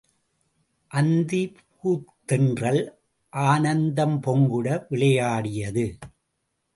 அந்திப் 0.87 1.57
பூந்தென்றல் 1.79 2.81
ஆனந்தம் 3.29 4.21
பொங்கிட 4.21 4.85
விளையாடியது. 4.89 5.97